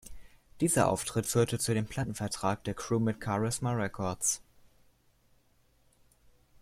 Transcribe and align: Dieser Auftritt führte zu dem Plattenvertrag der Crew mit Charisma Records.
Dieser 0.61 0.89
Auftritt 0.89 1.27
führte 1.27 1.59
zu 1.59 1.75
dem 1.75 1.85
Plattenvertrag 1.85 2.63
der 2.63 2.73
Crew 2.73 2.97
mit 2.97 3.23
Charisma 3.23 3.73
Records. 3.73 4.41